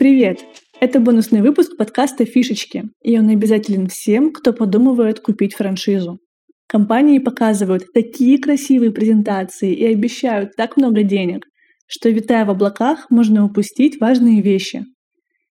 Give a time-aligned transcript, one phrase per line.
[0.00, 0.46] Привет!
[0.80, 6.20] Это бонусный выпуск подкаста «Фишечки», и он обязателен всем, кто подумывает купить франшизу.
[6.66, 11.44] Компании показывают такие красивые презентации и обещают так много денег,
[11.86, 14.86] что, витая в облаках, можно упустить важные вещи.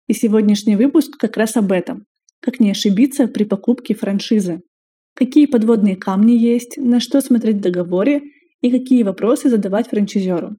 [0.09, 2.07] И сегодняшний выпуск как раз об этом.
[2.41, 4.63] Как не ошибиться при покупке франшизы.
[5.15, 8.23] Какие подводные камни есть, на что смотреть в договоре
[8.61, 10.57] и какие вопросы задавать франчайзеру.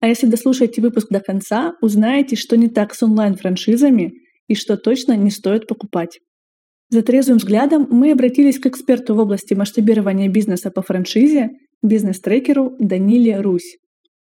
[0.00, 4.12] А если дослушаете выпуск до конца, узнаете, что не так с онлайн-франшизами
[4.48, 6.20] и что точно не стоит покупать.
[6.90, 11.50] За трезвым взглядом мы обратились к эксперту в области масштабирования бизнеса по франшизе,
[11.82, 13.76] бизнес-трекеру Даниле Русь.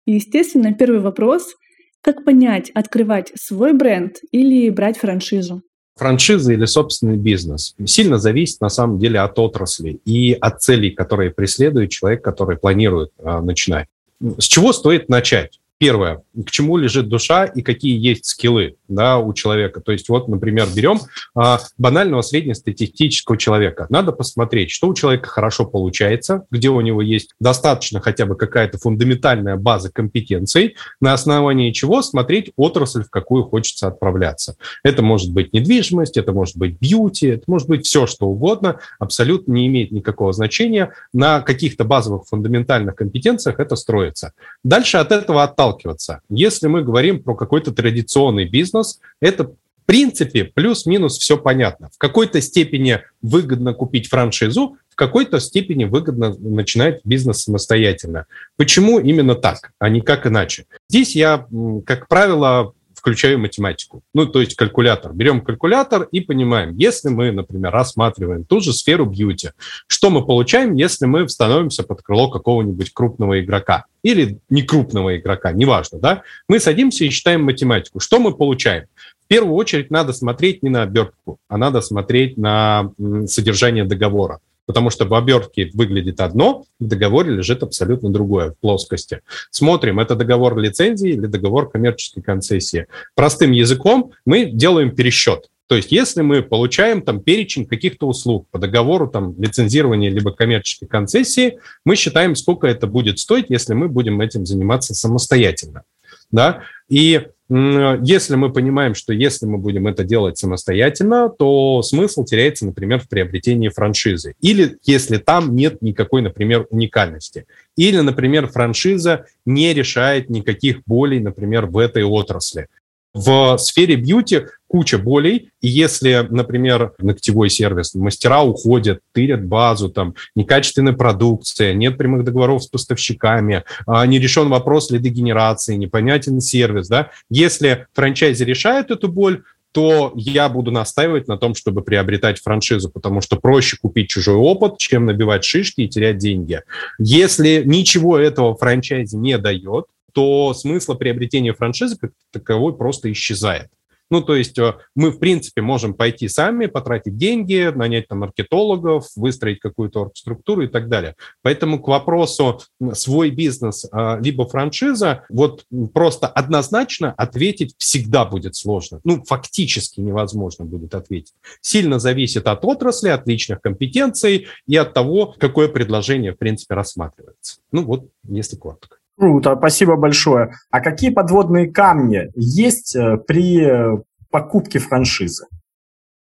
[0.07, 1.55] И, естественно, первый вопрос–
[2.03, 5.63] как понять, открывать свой бренд или брать франшизу?
[5.97, 11.31] Франшиза или собственный бизнес сильно зависит на самом деле от отрасли и от целей, которые
[11.31, 13.89] преследует человек, который планирует э, начинать.
[14.21, 15.61] С чего стоит начать?
[15.79, 19.81] Первое, к чему лежит душа и какие есть скиллы да, у человека.
[19.81, 21.01] То есть вот, например, берем
[21.35, 23.87] а, банального среднестатистического человека.
[23.89, 28.79] Надо посмотреть, что у человека хорошо получается, где у него есть достаточно хотя бы какая-то
[28.79, 34.57] фундаментальная база компетенций, на основании чего смотреть отрасль, в какую хочется отправляться.
[34.83, 39.53] Это может быть недвижимость, это может быть бьюти, это может быть все, что угодно, абсолютно
[39.53, 40.93] не имеет никакого значения.
[41.13, 44.33] На каких-то базовых фундаментальных компетенциях это строится.
[44.65, 46.21] Дальше от этого отталкиваться.
[46.29, 48.80] Если мы говорим про какой-то традиционный бизнес,
[49.21, 51.91] это в принципе плюс-минус все понятно.
[51.93, 58.27] В какой-то степени выгодно купить франшизу, в какой-то степени выгодно начинать бизнес самостоятельно.
[58.57, 60.67] Почему именно так, а не как иначе?
[60.89, 61.47] Здесь я,
[61.87, 64.03] как правило, включаю математику.
[64.13, 65.15] Ну, то есть калькулятор.
[65.15, 69.51] Берем калькулятор и понимаем, если мы, например, рассматриваем ту же сферу бьюти,
[69.87, 75.53] что мы получаем, если мы становимся под крыло какого-нибудь крупного игрока или не крупного игрока,
[75.53, 76.23] неважно, да?
[76.47, 78.01] Мы садимся и считаем математику.
[78.01, 78.85] Что мы получаем?
[79.25, 82.93] В первую очередь надо смотреть не на обертку, а надо смотреть на
[83.27, 89.21] содержание договора потому что в обертке выглядит одно, в договоре лежит абсолютно другое в плоскости.
[89.51, 92.87] Смотрим, это договор лицензии или договор коммерческой концессии.
[93.15, 95.49] Простым языком мы делаем пересчет.
[95.71, 100.87] То есть если мы получаем там перечень каких-то услуг по договору там лицензирования либо коммерческой
[100.87, 105.85] концессии, мы считаем, сколько это будет стоить, если мы будем этим заниматься самостоятельно.
[106.33, 106.65] Да?
[106.89, 113.01] И если мы понимаем, что если мы будем это делать самостоятельно, то смысл теряется, например,
[113.01, 114.35] в приобретении франшизы.
[114.41, 117.47] Или если там нет никакой, например, уникальности.
[117.77, 122.69] Или, например, франшиза не решает никаких болей, например, в этой отрасли.
[123.13, 130.15] В сфере бьюти куча болей, и если, например, ногтевой сервис, мастера уходят, тырят базу, там,
[130.37, 137.11] некачественная продукция, нет прямых договоров с поставщиками, а, не решен вопрос лидогенерации, непонятен сервис, да,
[137.29, 139.43] если франчайзи решают эту боль,
[139.73, 144.79] то я буду настаивать на том, чтобы приобретать франшизу, потому что проще купить чужой опыт,
[144.79, 146.63] чем набивать шишки и терять деньги.
[146.99, 153.71] Если ничего этого франчайзи не дает, то смысла приобретения франшизы как таковой просто исчезает.
[154.11, 159.07] Ну, то есть э, мы, в принципе, можем пойти сами, потратить деньги, нанять там маркетологов,
[159.15, 161.15] выстроить какую-то структуру и так далее.
[161.43, 162.61] Поэтому к вопросу
[162.93, 169.01] свой бизнес а, либо франшиза, вот просто однозначно ответить всегда будет сложно.
[169.05, 171.35] Ну, фактически невозможно будет ответить.
[171.61, 177.61] Сильно зависит от отрасли, от личных компетенций и от того, какое предложение, в принципе, рассматривается.
[177.71, 179.00] Ну, вот, если коротко.
[179.21, 180.55] Круто, спасибо большое.
[180.71, 185.47] А какие подводные камни есть э, при э, покупке франшизы?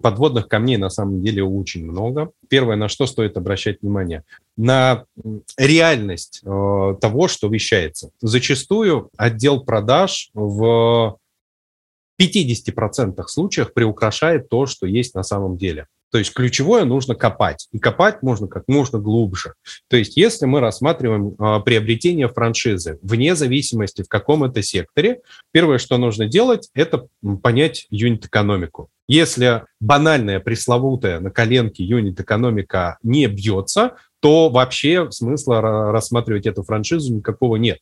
[0.02, 2.32] Подводных камней на самом деле очень много.
[2.50, 4.24] Первое, на что стоит обращать внимание,
[4.58, 5.06] на
[5.56, 6.46] реальность э,
[7.00, 8.10] того, что вещается.
[8.20, 11.16] Зачастую отдел продаж в
[12.20, 15.86] 50% случаях приукрашает то, что есть на самом деле.
[16.10, 17.68] То есть ключевое нужно копать.
[17.72, 19.54] И копать можно как можно глубже.
[19.88, 25.20] То есть если мы рассматриваем э, приобретение франшизы, вне зависимости в каком это секторе,
[25.52, 27.06] первое, что нужно делать, это
[27.42, 28.90] понять юнит-экономику.
[29.08, 37.56] Если банальная, пресловутая на коленке юнит-экономика не бьется, то вообще смысла рассматривать эту франшизу никакого
[37.56, 37.78] нет.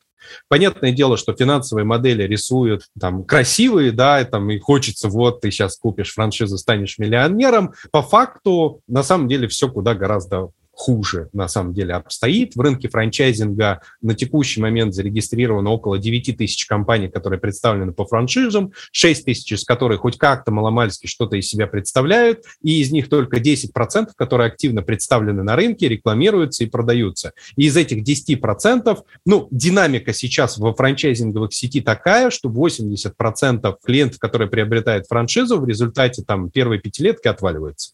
[0.48, 5.50] Понятное дело, что финансовые модели рисуют там красивые, да, и, там и хочется, вот ты
[5.50, 7.72] сейчас купишь франшизу, станешь миллионером.
[7.90, 12.54] По факту, на самом деле, все куда гораздо хуже на самом деле обстоит.
[12.54, 18.72] В рынке франчайзинга на текущий момент зарегистрировано около 9 тысяч компаний, которые представлены по франшизам,
[18.92, 23.38] 6 тысяч из которых хоть как-то маломальски что-то из себя представляют, и из них только
[23.38, 27.32] 10%, которые активно представлены на рынке, рекламируются и продаются.
[27.56, 34.48] И из этих 10%, ну, динамика сейчас во франчайзинговых сети такая, что 80% клиентов, которые
[34.48, 37.92] приобретают франшизу, в результате там первой пятилетки отваливаются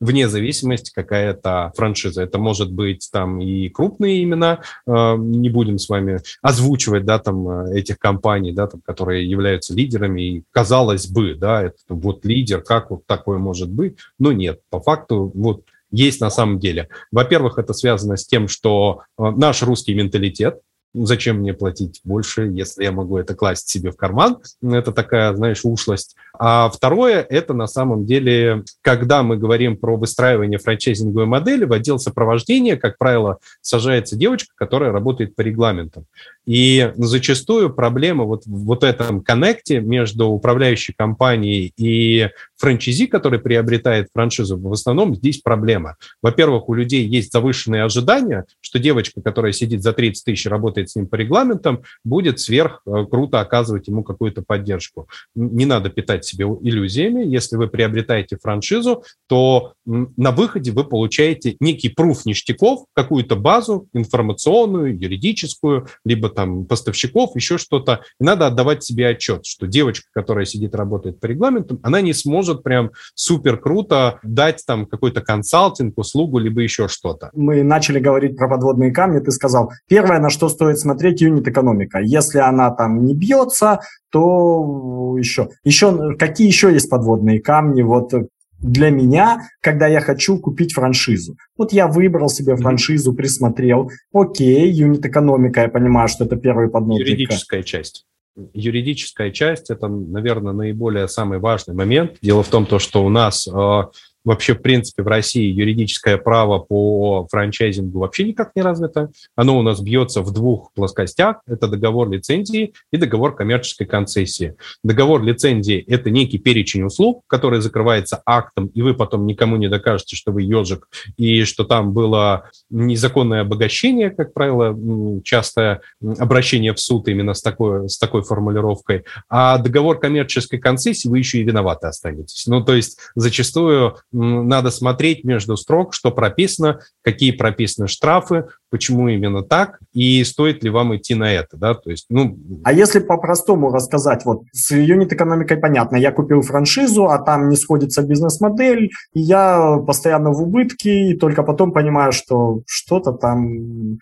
[0.00, 2.22] вне зависимости, какая это франшиза.
[2.22, 7.48] Это может быть там и крупные имена, э, не будем с вами озвучивать, да, там
[7.48, 12.62] э, этих компаний, да, там, которые являются лидерами, и казалось бы, да, это вот лидер,
[12.62, 16.88] как вот такое может быть, но нет, по факту вот есть на самом деле.
[17.12, 20.60] Во-первых, это связано с тем, что э, наш русский менталитет,
[20.94, 24.38] зачем мне платить больше, если я могу это класть себе в карман?
[24.62, 26.16] Это такая, знаешь, ушлость.
[26.38, 31.98] А второе, это на самом деле, когда мы говорим про выстраивание франчайзинговой модели, в отдел
[31.98, 36.06] сопровождения, как правило, сажается девочка, которая работает по регламентам.
[36.46, 44.08] И зачастую проблема вот в вот этом коннекте между управляющей компанией и франчайзи, который приобретает
[44.12, 45.96] франшизу, в основном здесь проблема.
[46.22, 50.96] Во-первых, у людей есть завышенные ожидания, что девочка, которая сидит за 30 тысяч, работает с
[50.96, 55.08] ним по регламентам, будет сверх э, круто оказывать ему какую-то поддержку.
[55.34, 57.24] Не надо питать себе иллюзиями.
[57.24, 64.98] Если вы приобретаете франшизу, то на выходе вы получаете некий пруф ништяков, какую-то базу информационную,
[64.98, 68.00] юридическую, либо там поставщиков, еще что-то.
[68.20, 72.62] И надо отдавать себе отчет, что девочка, которая сидит, работает по регламентам, она не сможет
[72.62, 77.30] прям супер круто дать там какой-то консалтинг, услугу, либо еще что-то.
[77.34, 82.00] Мы начали говорить про подводные камни, ты сказал, первое, на что стоит смотреть, юнит-экономика.
[82.00, 87.82] Если она там не бьется, то еще, еще какие еще есть подводные камни?
[87.82, 88.12] Вот
[88.58, 91.36] для меня, когда я хочу купить франшизу.
[91.56, 93.90] Вот я выбрал себе франшизу, присмотрел.
[94.12, 97.06] Окей, юнит-экономика, я понимаю, что это первый подножник.
[97.06, 98.06] Юридическая часть.
[98.52, 102.16] Юридическая часть– это, наверное, наиболее самый важный момент.
[102.20, 103.82] Дело в том, то, что у нас э,
[104.24, 109.10] Вообще, в принципе, в России юридическое право по франчайзингу вообще никак не развито.
[109.36, 111.42] Оно у нас бьется в двух плоскостях.
[111.46, 114.56] Это договор лицензии и договор коммерческой концессии.
[114.82, 120.16] Договор лицензии– это некий перечень услуг, который закрывается актом, и вы потом никому не докажете,
[120.16, 124.76] что вы ежик, и что там было незаконное обогащение, как правило,
[125.22, 125.82] частое
[126.18, 129.04] обращение в суд именно с такой, с такой формулировкой.
[129.28, 132.46] А договор коммерческой концессии вы еще и виноваты останетесь.
[132.46, 139.42] Ну, то есть зачастую надо смотреть между строк, что прописано, какие прописаны штрафы, почему именно
[139.42, 142.38] так, и стоит ли вам идти на это, да, то есть, ну...
[142.64, 148.02] А если по-простому рассказать, вот с юнит-экономикой понятно, я купил франшизу, а там не сходится
[148.02, 153.98] бизнес-модель, и я постоянно в убытке, и только потом понимаю, что что-то там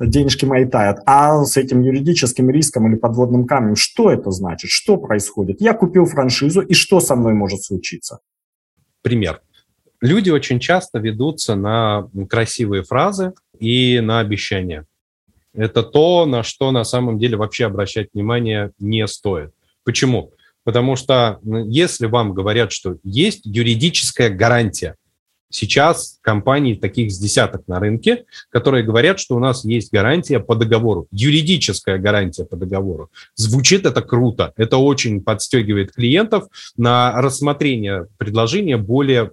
[0.00, 0.98] денежки мои тают.
[1.06, 4.70] А с этим юридическим риском или подводным камнем, что это значит?
[4.70, 5.60] Что происходит?
[5.60, 8.18] Я купил франшизу, и что со мной может случиться?
[9.02, 9.40] Пример.
[10.00, 14.86] Люди очень часто ведутся на красивые фразы и на обещания.
[15.54, 19.52] Это то, на что на самом деле вообще обращать внимание не стоит.
[19.84, 20.32] Почему?
[20.64, 24.96] Потому что если вам говорят, что есть юридическая гарантия,
[25.52, 30.54] Сейчас компаний таких с десяток на рынке, которые говорят, что у нас есть гарантия по
[30.54, 33.10] договору, юридическая гарантия по договору.
[33.34, 36.44] Звучит это круто, это очень подстегивает клиентов
[36.76, 39.32] на рассмотрение предложения более,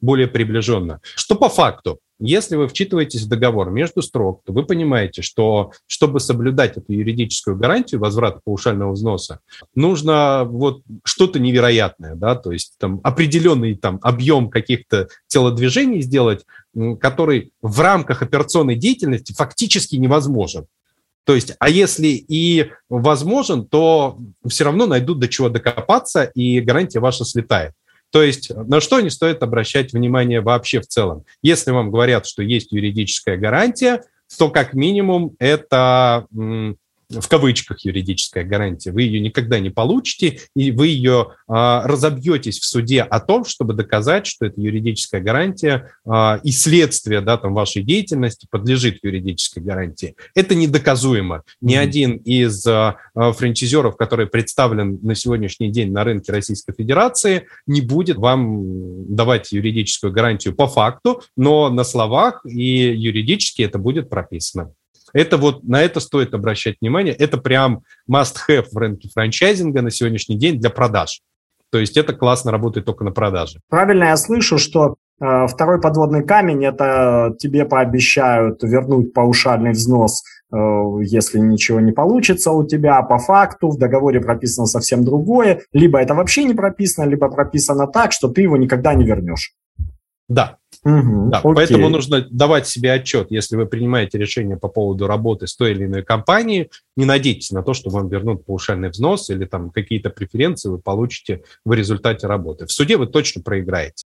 [0.00, 1.00] более приближенно.
[1.16, 1.98] Что по факту?
[2.22, 7.56] Если вы вчитываетесь в договор между строк, то вы понимаете, что чтобы соблюдать эту юридическую
[7.56, 9.40] гарантию возврата паушального взноса,
[9.74, 16.44] нужно вот что-то невероятное, да, то есть там определенный там объем каких-то телодвижений сделать,
[17.00, 20.66] который в рамках операционной деятельности фактически невозможен.
[21.24, 26.98] То есть, а если и возможен, то все равно найдут до чего докопаться, и гарантия
[26.98, 27.72] ваша слетает.
[28.10, 31.22] То есть на что не стоит обращать внимание вообще в целом?
[31.42, 34.02] Если вам говорят, что есть юридическая гарантия,
[34.36, 36.26] то как минимум это
[37.10, 42.64] в кавычках юридическая гарантия, вы ее никогда не получите, и вы ее а, разобьетесь в
[42.64, 47.82] суде о том, чтобы доказать, что эта юридическая гарантия а, и следствие да, там, вашей
[47.82, 50.14] деятельности подлежит юридической гарантии.
[50.34, 51.42] Это недоказуемо.
[51.60, 51.78] Ни mm-hmm.
[51.78, 57.80] один из а, а, франчайзеров, который представлен на сегодняшний день на рынке Российской Федерации, не
[57.80, 64.72] будет вам давать юридическую гарантию по факту, но на словах и юридически это будет прописано.
[65.12, 67.14] Это вот на это стоит обращать внимание.
[67.14, 71.20] Это прям must-have в рынке франчайзинга на сегодняшний день для продаж.
[71.70, 73.60] То есть это классно работает только на продаже.
[73.68, 80.56] Правильно я слышу, что Э, второй подводный камень– это тебе пообещают вернуть паушальный взнос, э,
[81.02, 82.98] если ничего не получится у тебя.
[82.98, 85.60] А по факту в договоре прописано совсем другое.
[85.72, 89.52] Либо это вообще не прописано, либо прописано так, что ты его никогда не вернешь.
[90.28, 95.46] Да, Угу, да, поэтому нужно давать себе отчет, если вы принимаете решение по поводу работы
[95.46, 99.44] с той или иной компанией, не надейтесь на то, что вам вернут паушальный взнос или
[99.44, 102.66] там какие-то преференции вы получите в результате работы.
[102.66, 104.04] В суде вы точно проиграете.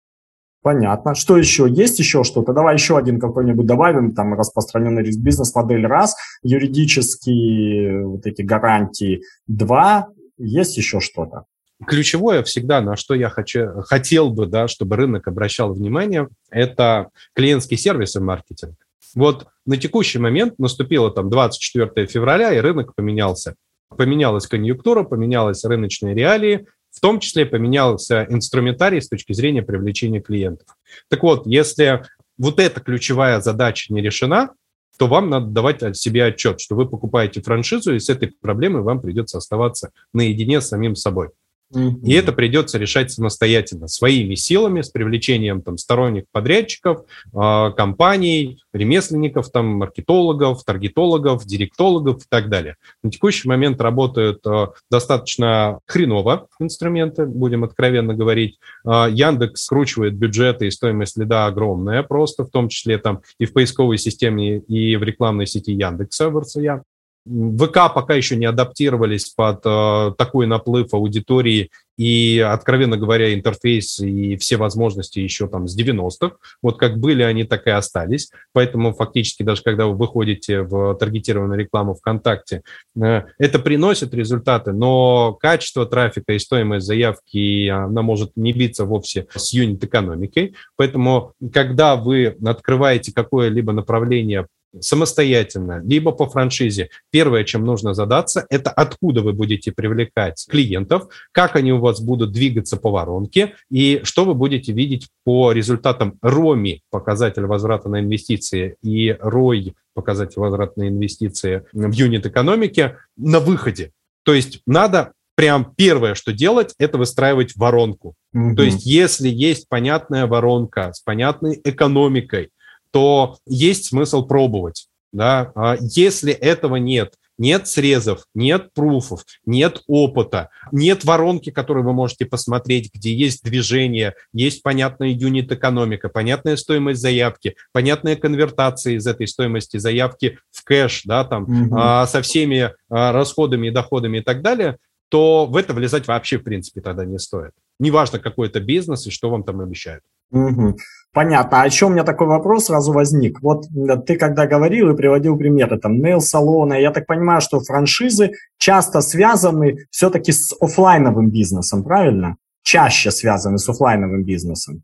[0.62, 1.16] Понятно.
[1.16, 1.68] Что еще?
[1.68, 2.54] Есть еще что-то?
[2.54, 4.14] Давай еще один какой-нибудь добавим.
[4.14, 10.10] Там распространенный риск бизнес-модель раз, юридические вот эти гарантии два.
[10.38, 11.46] Есть еще что-то?
[11.88, 17.78] Ключевое всегда, на что я хочу, хотел бы, да, чтобы рынок обращал внимание, это клиентский
[17.78, 18.76] сервис и маркетинг.
[19.16, 23.56] Вот на текущий момент наступило там 24 февраля, и рынок поменялся.
[23.90, 30.68] Поменялась конъюнктура, поменялись рыночные реалии, в том числе поменялся инструментарий с точки зрения привлечения клиентов.
[31.10, 32.04] Так вот, если
[32.38, 34.52] вот эта ключевая задача не решена,
[34.98, 39.02] то вам надо давать себе отчет, что вы покупаете франшизу, и с этой проблемой вам
[39.02, 41.30] придется оставаться наедине с самим собой.
[41.74, 49.50] И это придется решать самостоятельно, своими силами, с привлечением там, сторонних подрядчиков, э, компаний, ремесленников,
[49.52, 52.76] там, маркетологов, таргетологов, директологов и так далее.
[53.04, 58.60] На текущий момент работают э, достаточно хреново инструменты, будем откровенно говорить.
[58.86, 63.54] Э, Яндекс скручивает бюджеты, и стоимость лида огромная просто, в том числе там и в
[63.54, 66.84] поисковой системе, и в рекламной сети Яндекса в РЦЯ.
[67.26, 74.36] ВК пока еще не адаптировались под э, такой наплыв аудитории и, откровенно говоря, интерфейс и
[74.38, 76.38] все возможности еще там с 90-х.
[76.64, 78.32] Вот как были они, так и остались.
[78.54, 82.64] Поэтому фактически даже когда вы выходите в таргетированную рекламу ВКонтакте,
[83.00, 89.28] э, это приносит результаты, но качество трафика и стоимость заявки, она может не биться вовсе
[89.36, 90.56] с юнит-экономикой.
[90.78, 94.48] Поэтому, когда вы открываете какое-либо направление
[94.80, 101.56] самостоятельно, либо по франшизе, первое, чем нужно задаться, это откуда вы будете привлекать клиентов, как
[101.56, 106.84] они у вас будут двигаться по воронке и что вы будете видеть по результатам РОМИ,
[106.90, 113.92] показатель возврата на инвестиции, и РОЙ, показатель возврата на инвестиции в юнит экономики на выходе.
[114.24, 118.16] То есть надо прям первое, что делать, это выстраивать воронку.
[118.36, 118.56] Mm-hmm.
[118.56, 122.52] То есть если есть понятная воронка с понятной экономикой,
[122.92, 124.88] то есть смысл пробовать.
[125.12, 125.52] Да?
[125.56, 132.26] А если этого нет, нет срезов, нет пруфов, нет опыта, нет воронки, которую вы можете
[132.26, 139.78] посмотреть, где есть движение, есть понятная юнит-экономика, понятная стоимость заявки, понятная конвертация из этой стоимости
[139.78, 141.76] заявки в кэш, да, там, угу.
[141.78, 144.78] а, со всеми а, расходами и доходами и так далее,
[145.10, 147.52] то в это влезать вообще, в принципе, тогда не стоит.
[147.80, 150.04] Неважно, какой это бизнес и что вам там обещают.
[150.32, 150.78] Угу.
[151.14, 151.62] Понятно.
[151.62, 153.42] А еще у меня такой вопрос сразу возник.
[153.42, 153.66] Вот
[154.06, 159.88] ты когда говорил и приводил примеры, там, нейл-салоны, я так понимаю, что франшизы часто связаны
[159.90, 162.38] все-таки с офлайновым бизнесом, правильно?
[162.64, 164.84] Чаще связаны с офлайновым бизнесом.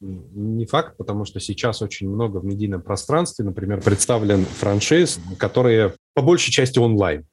[0.00, 6.22] Не факт, потому что сейчас очень много в медийном пространстве, например, представлен франшиз, которые по
[6.22, 7.26] большей части онлайн.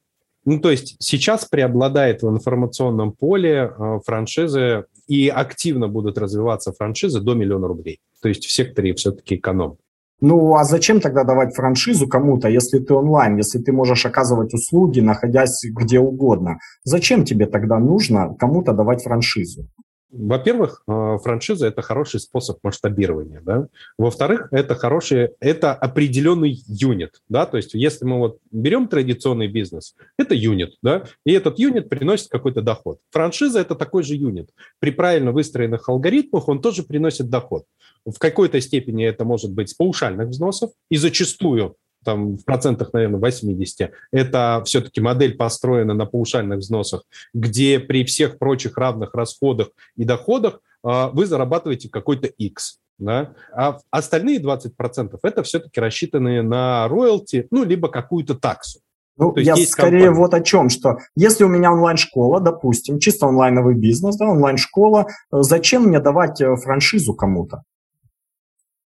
[0.46, 7.22] Ну, то есть сейчас преобладает в информационном поле э, франшизы и активно будут развиваться франшизы
[7.22, 8.00] до миллиона рублей.
[8.22, 9.78] То есть в секторе все-таки эконом.
[10.22, 15.00] Ну, а зачем тогда давать франшизу кому-то, если ты онлайн, если ты можешь оказывать услуги,
[15.00, 16.60] находясь где угодно?
[16.84, 19.68] Зачем тебе тогда нужно кому-то давать франшизу?
[20.12, 23.42] Во-первых, э, франшиза– это хороший способ масштабирования.
[23.42, 23.68] Да?
[23.98, 27.22] Во-вторых, это хороший, это определенный юнит.
[27.30, 27.46] Да?
[27.46, 31.06] То есть если мы вот берем традиционный бизнес, это юнит, да?
[31.26, 33.00] и этот юнит приносит какой-то доход.
[33.12, 34.50] Франшиза– это такой же юнит.
[34.80, 37.64] При правильно выстроенных алгоритмах он тоже приносит доход.
[38.06, 43.20] В какой-то степени это может быть с паушальных взносов, и зачастую там в процентах, наверное,
[43.20, 47.04] 80, это все-таки модель построена на паушальных взносах,
[47.34, 52.80] где при всех прочих равных расходах и доходах а, вы зарабатываете какой-то X.
[52.98, 53.34] Да?
[53.54, 58.80] А остальные 20% это все-таки рассчитанные на роялти, ну, либо какую-то таксу.
[59.18, 60.10] Ну, я скорее компания.
[60.12, 65.42] вот о чем, что если у меня онлайн-школа, допустим, чисто онлайновый бизнес, да, онлайн-школа, э,
[65.42, 67.64] зачем мне давать э, франшизу кому-то?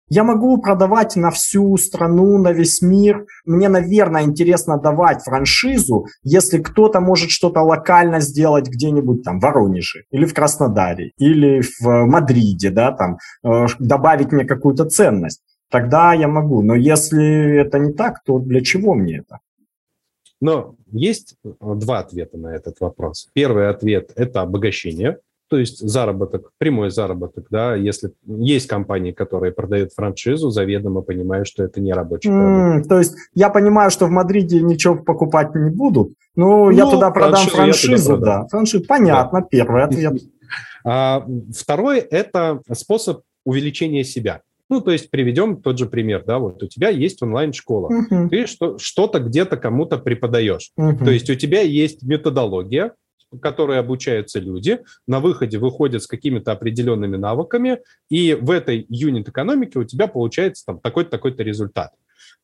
[0.10, 3.26] Я могу продавать на всю страну, на весь мир.
[3.46, 10.04] Мне, наверное, интересно давать франшизу, если кто-то может что-то локально сделать где-нибудь там в Воронеже
[10.12, 15.42] или в Краснодаре или в Мадриде, да, там, э, добавить мне какую-то ценность.
[15.70, 16.62] Тогда я могу.
[16.62, 19.40] Но если это не так, то для чего мне это?
[20.42, 23.30] Но есть два ответа на этот вопрос.
[23.34, 25.18] Первый ответ– это обогащение–
[25.54, 31.64] то есть заработок, прямой заработок, да, если есть компании, которые продают франшизу, заведомо понимают, что
[31.64, 36.16] это не рабочий mm, То есть я понимаю, что в Мадриде ничего покупать не будут,
[36.36, 38.42] но ну, я туда продам франшизу, туда продам.
[38.42, 38.48] да.
[38.48, 39.48] Франшизу, понятно, да.
[39.48, 40.14] первый ответ.
[40.84, 41.24] А,
[41.56, 44.42] второй– это способ увеличения себя.
[44.72, 48.30] Ну, то есть приведем тот же пример, да, вот у тебя есть онлайн-школа, uh-huh.
[48.30, 50.72] ты что, что-то где-то кому-то преподаешь.
[50.80, 50.98] Uh-huh.
[50.98, 52.94] То есть у тебя есть методология,
[53.42, 59.84] которой обучаются люди, на выходе выходят с какими-то определенными навыками, и в этой юнит-экономике у
[59.84, 61.92] тебя получается там такой-то, такой-то результат.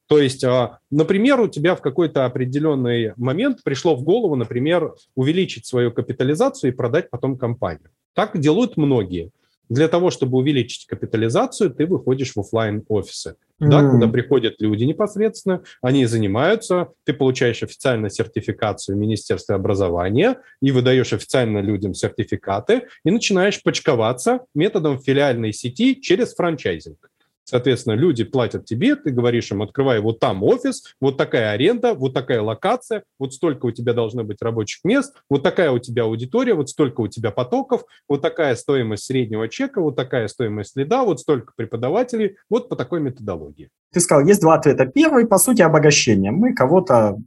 [0.08, 5.68] То есть, а, например, у тебя в какой-то определенный момент пришло в голову, например, увеличить
[5.68, 7.92] свою капитализацию и продать потом компанию.
[8.16, 9.32] Так делают многие.
[9.70, 13.70] Для того, чтобы увеличить капитализацию, ты выходишь в офлайн офисы mm.
[13.70, 21.14] да, куда приходят люди непосредственно, они занимаются, ты получаешь официально сертификацию Министерства образования и выдаешь
[21.14, 27.09] официально людям сертификаты и начинаешь почковаться методом филиальной сети через франчайзинг.
[27.50, 32.14] Соответственно, люди платят тебе, ты говоришь им, открывай вот там офис, вот такая аренда, вот
[32.14, 36.54] такая локация, вот столько у тебя должно быть рабочих мест, вот такая у тебя аудитория,
[36.54, 41.22] вот столько у тебя потоков, вот такая стоимость среднего чека, вот такая стоимость следа, вот
[41.22, 43.70] столько преподавателей, вот по такой методологии.
[43.92, 44.86] Ты сказал, есть два ответа.
[44.86, 46.30] Первый, по сути, обогащение.
[46.30, 47.18] Мы кого-то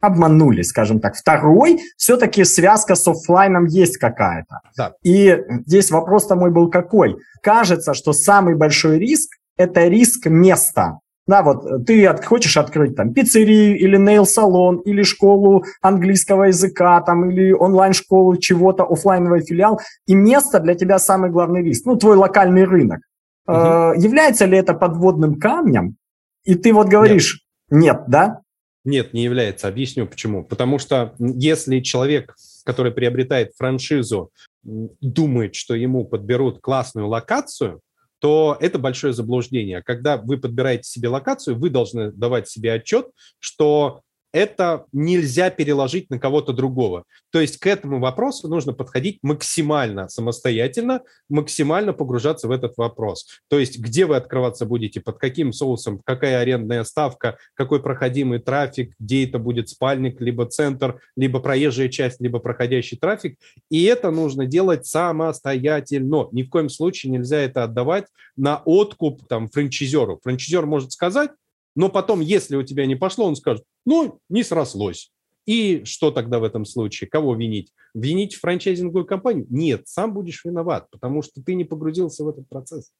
[0.00, 1.16] обманули, скажем так.
[1.16, 4.60] Второй, все-таки связка с офлайном есть какая-то.
[4.76, 4.94] Да.
[5.02, 7.16] И здесь вопрос-то мой был какой?
[7.42, 11.00] Кажется, что самый большой риск это риск места.
[11.26, 17.52] Да, вот ты хочешь открыть там пиццерию или нейл-салон, или школу английского языка, там, или
[17.52, 23.00] онлайн-школу чего-то, офлайновый филиал, и место для тебя самый главный риск, ну, твой локальный рынок.
[23.46, 23.56] Угу.
[23.56, 25.96] Э, является ли это подводным камнем?
[26.44, 28.40] И ты вот говоришь, нет, нет да?
[28.84, 29.68] Нет, не является.
[29.68, 30.44] Объясню почему.
[30.44, 32.34] Потому что если человек,
[32.64, 34.30] который приобретает франшизу,
[34.62, 37.80] думает, что ему подберут классную локацию,
[38.20, 39.82] то это большое заблуждение.
[39.82, 43.06] Когда вы подбираете себе локацию, вы должны давать себе отчет,
[43.38, 47.04] что это нельзя переложить на кого-то другого.
[47.30, 53.26] То есть к этому вопросу нужно подходить максимально самостоятельно, максимально погружаться в этот вопрос.
[53.48, 58.94] То есть где вы открываться будете, под каким соусом, какая арендная ставка, какой проходимый трафик,
[58.98, 63.38] где это будет спальник, либо центр, либо проезжая часть, либо проходящий трафик.
[63.70, 66.28] И это нужно делать самостоятельно.
[66.32, 70.20] Ни в коем случае нельзя это отдавать на откуп там, франчайзеру.
[70.22, 71.30] Франчайзер может сказать,
[71.78, 75.12] но потом, если у тебя не пошло, он скажет, ну, не срослось.
[75.46, 77.08] И что тогда в этом случае?
[77.08, 77.72] Кого винить?
[77.94, 79.46] Винить франчайзинговую компанию?
[79.48, 82.90] Нет, сам будешь виноват, потому что ты не погрузился в этот процесс.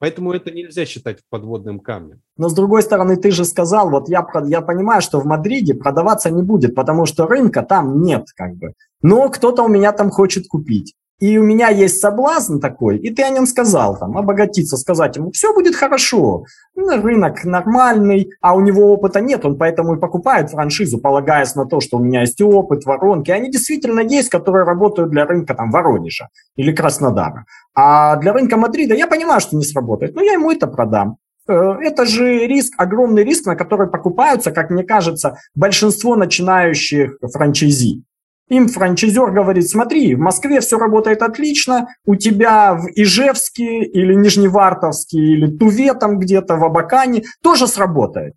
[0.00, 2.20] Поэтому это нельзя считать подводным камнем.
[2.36, 6.28] Но с другой стороны, ты же сказал, вот я, я понимаю, что в Мадриде продаваться
[6.28, 8.72] не будет, потому что рынка там нет как бы.
[9.00, 13.22] Но кто-то у меня там хочет купить и у меня есть соблазн такой, и ты
[13.22, 16.44] о нем сказал, там, обогатиться, сказать ему, все будет хорошо,
[16.76, 21.80] рынок нормальный, а у него опыта нет, он поэтому и покупает франшизу, полагаясь на то,
[21.80, 26.28] что у меня есть опыт, воронки, они действительно есть, которые работают для рынка там Воронежа
[26.56, 27.46] или Краснодара.
[27.74, 31.16] А для рынка Мадрида я понимаю, что не сработает, но я ему это продам.
[31.48, 38.04] Э, это же риск, огромный риск, на который покупаются, как мне кажется, большинство начинающих франчайзи.
[38.48, 45.18] Им франчайзер говорит, смотри, в Москве все работает отлично, у тебя в Ижевске или Нижневартовске
[45.18, 48.34] или Туве там где-то, в Абакане тоже сработает.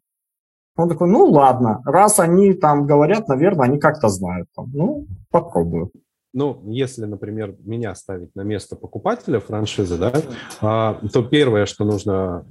[0.75, 4.47] Он такой, ну ладно, раз они там говорят, наверное, они как-то знают.
[4.55, 5.91] Там, ну, попробую.
[6.33, 10.13] Ну, если, например, меня ставить на место покупателя франшизы, да,
[10.61, 12.45] а, то первое, что нужно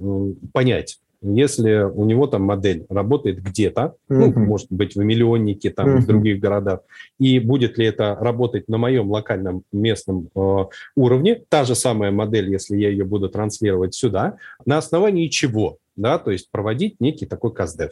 [0.53, 4.33] понять, если у него там модель работает где-то, mm-hmm.
[4.35, 5.99] ну, может быть, в миллионнике, там, mm-hmm.
[5.99, 6.79] в других городах,
[7.19, 12.51] и будет ли это работать на моем локальном местном э, уровне, та же самая модель,
[12.51, 17.53] если я ее буду транслировать сюда, на основании чего, да, то есть проводить некий такой
[17.53, 17.91] КАЗДЕФ.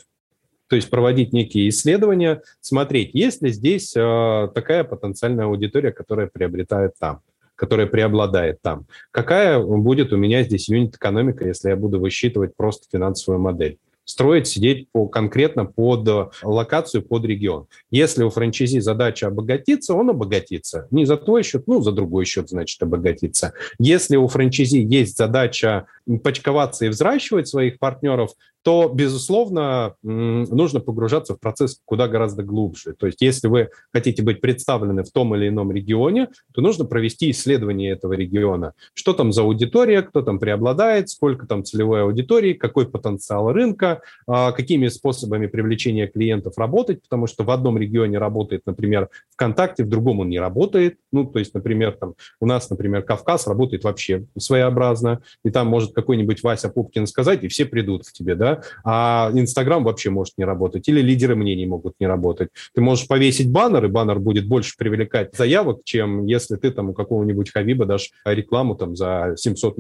[0.68, 6.94] То есть проводить некие исследования, смотреть, есть ли здесь э, такая потенциальная аудитория, которая приобретает
[7.00, 7.22] там
[7.60, 8.86] которая преобладает там.
[9.12, 13.78] Какая будет у меня здесь юнит-экономика, если я буду высчитывать просто финансовую модель?
[14.10, 17.68] строить, сидеть по, конкретно под локацию, под регион.
[17.92, 20.88] Если у франчайзи задача обогатиться, он обогатится.
[20.90, 23.54] Не за твой счет, ну, за другой счет, значит, обогатиться.
[23.78, 25.86] Если у франчайзи есть задача
[26.18, 32.94] почковаться и взращивать своих партнеров, то, безусловно, нужно погружаться в процесс куда гораздо глубже.
[32.94, 37.32] То есть если вы хотите быть представлены в том или ином регионе, то нужно провести
[37.32, 38.74] исследование этого региона.
[38.94, 44.52] Что там за аудитория, кто там преобладает, сколько там целевой аудитории, какой потенциал рынка, а,
[44.52, 50.20] какими способами привлечения клиентов работать, потому что в одном регионе работает, например, ВКонтакте, в другом
[50.20, 50.98] он не работает.
[51.12, 55.94] Ну, то есть, например, там у нас, например, Кавказ работает вообще своеобразно, и там может
[56.00, 60.46] какой-нибудь Вася Пупкин сказать, и все придут к тебе, да, а Инстаграм вообще может не
[60.46, 62.50] работать, или лидеры мнений могут не работать.
[62.74, 66.94] Ты можешь повесить баннер, и баннер будет больше привлекать заявок, чем если ты там у
[66.94, 69.76] какого-нибудь Хабиба дашь рекламу там за 700,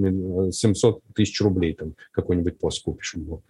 [0.54, 3.42] 700 тысяч рублей, там какой-нибудь пост купишь у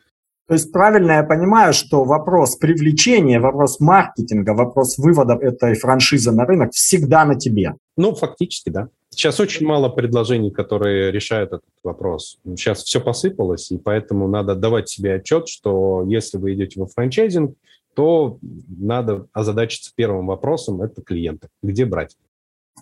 [0.47, 6.45] То есть правильно я понимаю, что вопрос привлечения, вопрос маркетинга, вопрос вывода этой франшизы на
[6.45, 7.73] рынок всегда на тебе?
[7.97, 8.89] Ну, фактически, да.
[9.11, 12.39] Сейчас очень мало предложений, которые решают этот вопрос.
[12.45, 17.55] Сейчас все посыпалось, и поэтому надо давать себе отчет, что если вы идете во франчайзинг,
[17.95, 21.47] то надо озадачиться первым вопросом– это клиенты.
[21.61, 22.15] Где брать?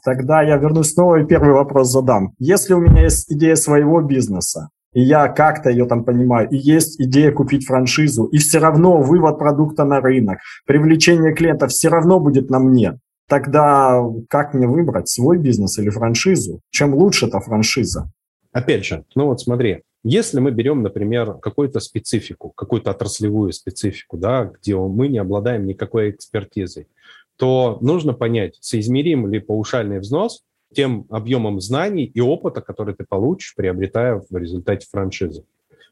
[0.04, 2.34] Тогда я вернусь снова и первый вопрос задам.
[2.38, 7.00] Если у меня есть идея своего бизнеса, и я как-то ее там понимаю, и есть
[7.00, 12.50] идея купить франшизу, и все равно вывод продукта на рынок, привлечение клиентов все равно будет
[12.50, 16.62] на мне, Тогда как мне выбрать, свой бизнес или франшизу?
[16.70, 18.10] Чем лучше эта франшиза?
[18.54, 24.46] Опять же, ну вот смотри, если мы берем, например, какую-то специфику, какую-то отраслевую специфику, да,
[24.46, 26.88] где мы не обладаем никакой экспертизой,
[27.36, 33.54] то нужно понять, соизмерим ли паушальный взнос тем объемом знаний и опыта, который ты получишь,
[33.56, 35.44] приобретая в результате франшизы.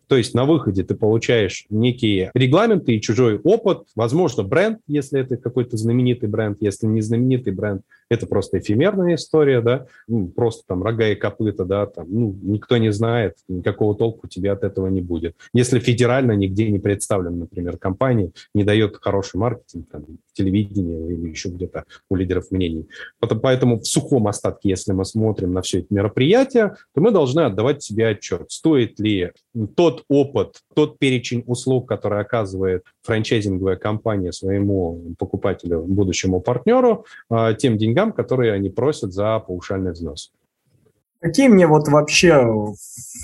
[0.07, 5.37] То есть на выходе ты получаешь некие регламенты и чужой опыт, возможно, бренд, если это
[5.37, 10.83] какой-то знаменитый бренд, если не знаменитый бренд, это просто эфемерная история, да, ну, просто там
[10.83, 15.01] рога и копыта, да, там, ну, никто не знает, никакого толку тебе от этого не
[15.01, 15.35] будет.
[15.53, 21.49] Если федерально нигде не представлен, например, компания, не дает хороший маркетинг, там, телевидение или еще
[21.49, 22.87] где-то у лидеров мнений.
[23.19, 27.81] Поэтому в сухом остатке, если мы смотрим на все это мероприятие, то мы должны отдавать
[27.81, 29.31] себе отчет, стоит ли
[29.75, 37.77] тот опыт, тот перечень услуг, который оказывает франчайзинговая компания своему покупателю, будущему партнеру, а, тем
[37.77, 40.31] деньгам, которые они просят за паушальный взнос.
[41.19, 42.45] Какие мне вот вообще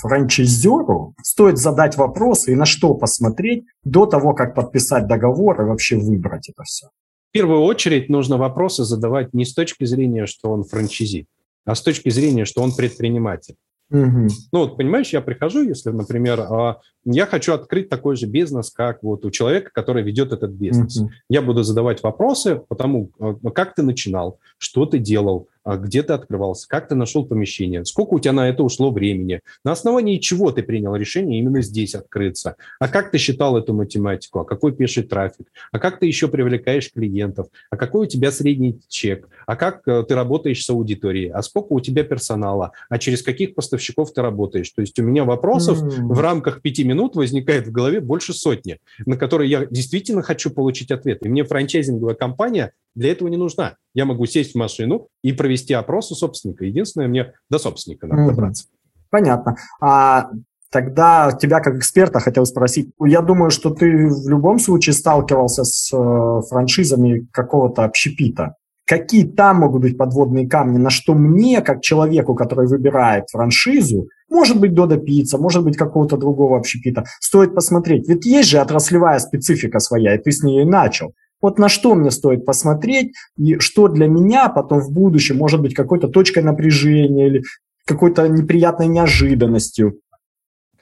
[0.02, 5.98] франчайзеру стоит задать вопросы и на что посмотреть до того, как подписать договор и вообще
[5.98, 6.88] выбрать это все?
[7.30, 11.28] В первую очередь нужно вопросы задавать не с точки зрения, что он франчайзи,
[11.66, 13.56] а с точки зрения, что он предприниматель.
[13.92, 14.28] Угу.
[14.54, 19.04] Ну вот, понимаешь, я прихожу, если, например, а, я хочу открыть такой же бизнес, как
[19.04, 20.98] вот у человека, который ведет этот бизнес.
[20.98, 21.12] Угу.
[21.30, 26.14] Я буду задавать вопросы по тому, а, как ты начинал, что ты делал, где ты
[26.14, 30.52] открывался, как ты нашел помещение, сколько у тебя на это ушло времени, на основании чего
[30.52, 35.04] ты принял решение именно здесь открыться, а как ты считал эту математику, а какой пеший
[35.04, 39.88] трафик, а как ты еще привлекаешь клиентов, а какой у тебя средний чек, а как
[39.88, 44.22] э, ты работаешь с аудиторией, а сколько у тебя персонала, а через каких поставщиков ты
[44.22, 44.70] работаешь.
[44.72, 46.14] То есть у меня вопросов mm.
[46.14, 50.92] в рамках пяти минут возникает в голове больше сотни, на которые я действительно хочу получить
[50.92, 51.26] ответ.
[51.26, 53.78] И мне франчайзинговая компания для этого не нужна.
[53.94, 56.66] Я могу сесть в машину и провести опрос у собственника.
[56.66, 58.66] Единственное, мне до собственника надо добраться.
[59.10, 59.58] Понятно.
[59.82, 60.30] А
[60.72, 62.92] Тогда тебя как эксперта хотел спросить.
[63.04, 68.56] Я думаю, что ты в любом случае сталкивался с э, франшизами какого-то общепита.
[68.88, 74.62] Какие там могут быть подводные камни, на что мне, как человеку, который выбирает франшизу, может
[74.62, 78.08] быть, Дода Пицца, может быть, какого-то другого общепита, стоит посмотреть.
[78.08, 81.14] Ведь есть же отраслевая специфика своя, и ты с нее и начал.
[81.42, 85.74] Вот на что мне стоит посмотреть, и что для меня потом в будущем может быть
[85.74, 87.44] какой-то точкой напряжения или
[87.86, 90.00] какой-то неприятной неожиданностью.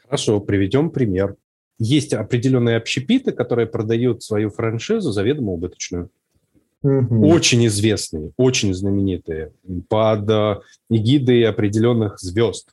[0.03, 1.35] Хорошо, приведем пример.
[1.77, 6.09] Есть определенные общепиты, которые продают свою франшизу заведомо убыточную.
[6.81, 7.27] Угу.
[7.27, 9.51] Очень известные, очень знаменитые,
[9.89, 12.69] под э, эгидой определенных звезд.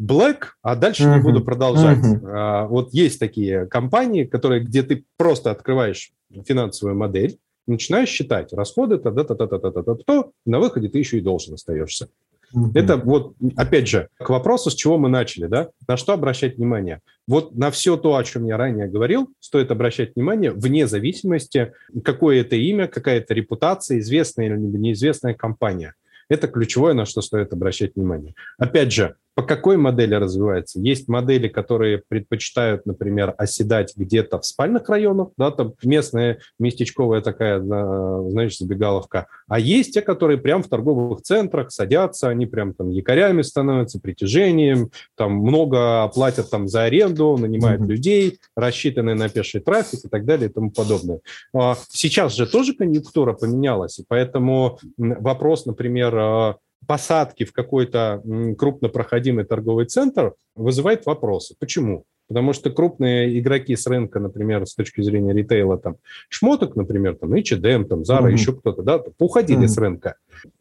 [0.00, 1.16] Black, а дальше uh-huh.
[1.16, 1.98] не буду продолжать.
[1.98, 2.20] Uh-huh.
[2.24, 6.12] А, вот есть такие компании, которые, где ты просто открываешь
[6.46, 10.58] финансовую модель, начинаешь считать расходы, та та та та та та та та то на
[10.58, 12.08] выходе ты еще и должен остаешься.
[12.54, 12.70] Uh-huh.
[12.74, 15.70] Это вот, опять же, к вопросу, с чего мы начали, да?
[15.88, 17.00] На что обращать внимание?
[17.26, 21.72] Вот на все то, о чем я ранее говорил, стоит обращать внимание вне зависимости,
[22.04, 25.94] какое это имя, какая это репутация, известная или неизвестная компания.
[26.28, 28.34] Это ключевое, на что стоит обращать внимание.
[28.58, 30.80] Опять же, по какой модели развивается?
[30.80, 37.60] Есть модели, которые предпочитают, например, оседать где-то в спальных районах, да, там местная местечковая такая,
[37.60, 39.26] знаешь, забегаловка.
[39.46, 44.90] А есть те, которые прям в торговых центрах садятся, они прям там якорями становятся, притяжением,
[45.16, 47.88] там много платят там за аренду, нанимают mm-hmm.
[47.88, 51.20] людей, рассчитанные на пеший трафик и так далее и тому подобное.
[51.54, 58.22] А сейчас же тоже конъюнктура поменялась, и поэтому вопрос, например, а, посадки в какой-то
[58.58, 61.54] крупнопроходимый торговый центр вызывает вопросы.
[61.58, 62.04] Почему?
[62.28, 65.96] Потому что крупные игроки с рынка, например, с точки зрения ритейла, там,
[66.28, 68.32] шмоток, например, там, H&M, там, Zara, mm-hmm.
[68.32, 69.68] еще кто-то, да, уходили mm-hmm.
[69.68, 70.16] с рынка.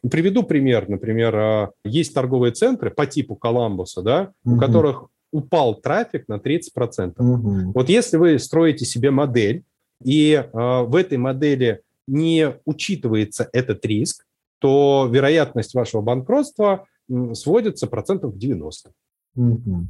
[0.10, 0.88] Приведу пример.
[0.88, 4.54] Например, а, есть торговые центры по типу Коламбуса, да, mm-hmm.
[4.54, 7.16] у которых упал трафик на 30%.
[7.16, 7.72] Mm-hmm.
[7.74, 9.64] Вот если вы строите себе модель,
[10.04, 14.25] и э, в этой модели не учитывается этот риск,
[14.60, 16.88] то вероятность вашего банкротства
[17.34, 18.92] сводится процентов в 90.
[19.36, 19.88] Угу.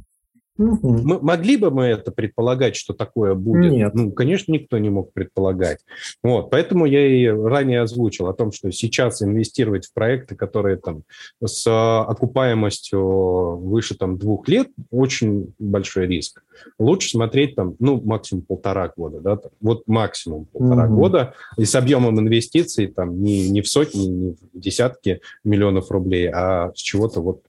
[0.58, 0.88] Угу.
[1.02, 3.72] Мы, могли бы мы это предполагать, что такое будет?
[3.72, 3.94] Нет.
[3.94, 5.80] Ну, конечно, никто не мог предполагать.
[6.22, 11.02] Вот, поэтому я и ранее озвучил о том, что сейчас инвестировать в проекты, которые там
[11.44, 16.42] с окупаемостью выше там двух лет, очень большой риск.
[16.78, 20.96] Лучше смотреть там, ну, максимум полтора года, да, там, вот максимум полтора угу.
[20.96, 26.30] года, и с объемом инвестиций там не, не в сотни, не в десятки миллионов рублей,
[26.30, 27.42] а с чего-то вот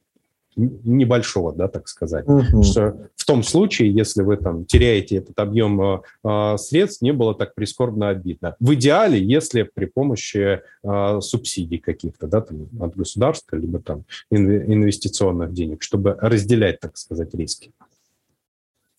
[0.58, 2.28] небольшого, да, так сказать.
[2.28, 2.63] Угу.
[2.63, 7.36] Что в том случае, если вы там теряете этот объем э, э, средств, не было
[7.36, 8.56] так прискорбно обидно.
[8.60, 15.54] В идеале, если при помощи э, субсидий каких-то, да, там, от государства, либо там инвестиционных
[15.54, 17.72] денег, чтобы разделять, так сказать, риски.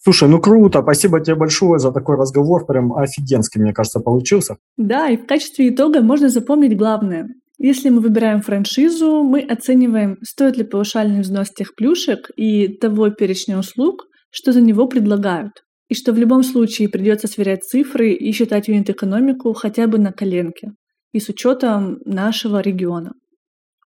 [0.01, 4.57] Слушай, ну круто, спасибо тебе большое за такой разговор, прям офигенский, мне кажется, получился.
[4.77, 7.29] Да, и в качестве итога можно запомнить главное.
[7.59, 13.59] Если мы выбираем франшизу, мы оцениваем, стоит ли паушальный взнос тех плюшек и того перечня
[13.59, 15.53] услуг, что за него предлагают.
[15.89, 20.73] И что в любом случае придется сверять цифры и считать юнит-экономику хотя бы на коленке
[21.13, 23.13] и с учетом нашего региона.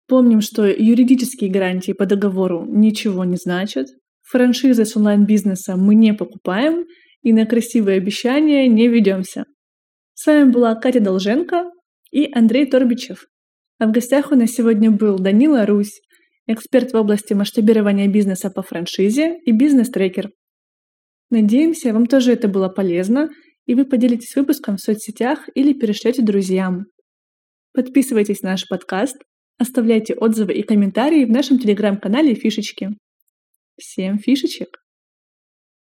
[0.08, 3.88] Помним, что юридические гарантии по договору ничего не значат,
[4.24, 6.86] франшизы с онлайн-бизнеса мы не покупаем
[7.22, 9.46] и на красивые обещания не ведемся.
[10.14, 11.72] С вами была Катя Долженко
[12.12, 13.28] и Андрей Торбичев.
[13.82, 16.02] А в гостях у нас сегодня был Данила Русь,
[16.46, 20.30] эксперт в области масштабирования бизнеса по франшизе и бизнес-трекер.
[21.32, 23.32] Надеемся, вам тоже это было полезно,
[23.65, 26.86] и вы поделитесь выпуском в соцсетях или перешлете друзьям.
[27.74, 29.17] Подписывайтесь на наш подкаст,
[29.58, 32.91] оставляйте отзывы и комментарии в нашем телеграм-канале «Фишечки».
[33.80, 34.78] Всем фишечек!